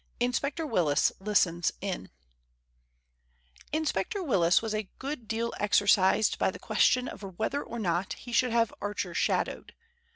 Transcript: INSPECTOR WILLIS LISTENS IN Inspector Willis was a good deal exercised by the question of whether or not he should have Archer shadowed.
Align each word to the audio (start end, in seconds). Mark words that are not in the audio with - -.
INSPECTOR 0.19 0.65
WILLIS 0.65 1.11
LISTENS 1.19 1.73
IN 1.79 2.09
Inspector 3.71 4.23
Willis 4.23 4.59
was 4.59 4.73
a 4.73 4.89
good 4.97 5.27
deal 5.27 5.53
exercised 5.59 6.39
by 6.39 6.49
the 6.49 6.57
question 6.57 7.07
of 7.07 7.21
whether 7.37 7.61
or 7.61 7.77
not 7.77 8.13
he 8.13 8.31
should 8.31 8.51
have 8.51 8.73
Archer 8.81 9.13
shadowed. 9.13 9.75